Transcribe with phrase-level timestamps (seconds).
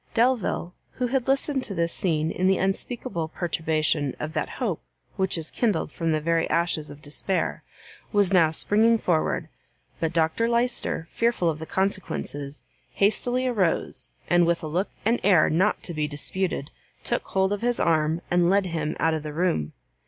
[0.15, 4.81] Delvile, who had listened to this scene in the unspeakable perturbation of that hope
[5.15, 7.61] which is kindled from the very ashes of despair,
[8.11, 9.47] was now springing forward;
[9.99, 15.51] but Dr Lyster, fearful of the consequences, hastily arose, and with a look and air
[15.51, 16.71] not to be disputed,
[17.03, 19.71] took hold of his arm, and led him out of the room.